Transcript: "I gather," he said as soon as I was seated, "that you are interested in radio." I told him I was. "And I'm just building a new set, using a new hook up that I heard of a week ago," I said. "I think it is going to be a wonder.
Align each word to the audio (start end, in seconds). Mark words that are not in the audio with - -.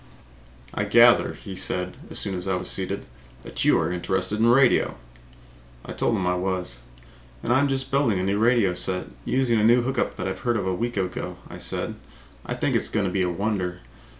"I 0.73 0.85
gather," 0.85 1.33
he 1.33 1.55
said 1.55 1.95
as 2.09 2.17
soon 2.17 2.33
as 2.33 2.47
I 2.47 2.55
was 2.55 2.67
seated, 2.71 3.05
"that 3.43 3.63
you 3.63 3.77
are 3.77 3.91
interested 3.91 4.39
in 4.39 4.47
radio." 4.47 4.95
I 5.85 5.91
told 5.91 6.15
him 6.15 6.25
I 6.25 6.33
was. 6.33 6.79
"And 7.43 7.53
I'm 7.53 7.67
just 7.67 7.91
building 7.91 8.17
a 8.17 8.23
new 8.23 8.73
set, 8.73 9.09
using 9.25 9.59
a 9.59 9.63
new 9.63 9.83
hook 9.83 9.99
up 9.99 10.15
that 10.15 10.27
I 10.27 10.33
heard 10.33 10.57
of 10.57 10.65
a 10.65 10.73
week 10.73 10.97
ago," 10.97 11.37
I 11.47 11.59
said. 11.59 11.93
"I 12.43 12.55
think 12.55 12.73
it 12.75 12.79
is 12.79 12.89
going 12.89 13.05
to 13.05 13.11
be 13.11 13.21
a 13.21 13.29
wonder. 13.29 13.81